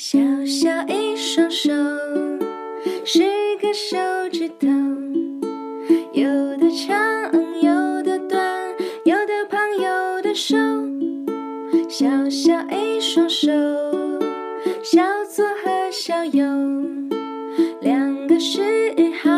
[0.00, 1.72] 小小一双手，
[3.04, 3.20] 十
[3.60, 3.96] 个手
[4.30, 4.68] 指头，
[6.12, 6.24] 有
[6.56, 8.40] 的长，有的短，
[9.04, 10.56] 有的胖，有的瘦。
[11.88, 13.50] 小小一双手，
[14.84, 16.44] 小左和小右，
[17.80, 19.37] 两个是好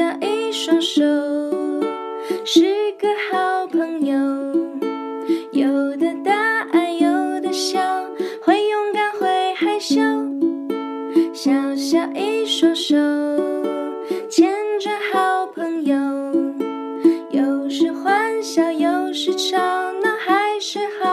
[0.00, 1.02] 小一双手
[2.42, 4.16] 是个好朋友。
[5.52, 7.78] 有的大爱有的小
[8.42, 10.00] 会勇敢会害羞。
[11.34, 12.96] 小小一双手
[14.30, 15.98] 牵着好朋友。
[17.28, 21.09] 有时欢笑有时吵闹还是好。